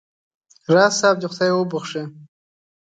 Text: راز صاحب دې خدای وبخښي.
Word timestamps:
راز 0.73 0.93
صاحب 0.99 1.15
دې 1.21 1.27
خدای 1.33 1.51
وبخښي. 1.53 2.03